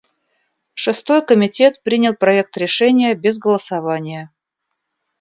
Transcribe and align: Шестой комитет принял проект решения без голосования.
Шестой 0.73 1.21
комитет 1.23 1.83
принял 1.83 2.15
проект 2.15 2.57
решения 2.57 3.13
без 3.13 3.37
голосования. 3.37 4.31